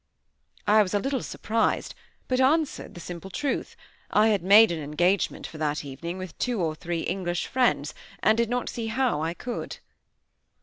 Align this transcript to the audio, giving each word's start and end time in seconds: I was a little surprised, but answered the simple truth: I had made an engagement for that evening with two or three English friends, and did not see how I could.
I 0.65 0.81
was 0.81 0.95
a 0.95 0.99
little 0.99 1.21
surprised, 1.21 1.93
but 2.27 2.41
answered 2.41 2.95
the 2.95 2.99
simple 2.99 3.29
truth: 3.29 3.75
I 4.09 4.29
had 4.29 4.41
made 4.41 4.71
an 4.71 4.81
engagement 4.81 5.45
for 5.45 5.59
that 5.59 5.85
evening 5.85 6.17
with 6.17 6.35
two 6.39 6.59
or 6.59 6.73
three 6.73 7.01
English 7.01 7.45
friends, 7.45 7.93
and 8.17 8.35
did 8.35 8.49
not 8.49 8.67
see 8.67 8.87
how 8.87 9.21
I 9.21 9.35
could. 9.35 9.77